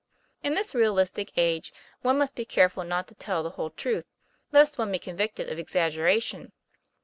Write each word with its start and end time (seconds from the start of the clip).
In 0.41 0.55
this 0.55 0.73
realistic 0.73 1.29
age 1.37 1.71
one 2.01 2.17
must 2.17 2.33
be 2.33 2.43
careful 2.43 2.83
not 2.83 3.07
to 3.09 3.13
tell 3.13 3.43
the 3.43 3.51
whole 3.51 3.69
truth, 3.69 4.07
lest 4.51 4.79
one 4.79 4.91
be 4.91 4.97
convicted 4.97 5.47
of 5.49 5.59
exaggera 5.59 6.19
tion. 6.23 6.53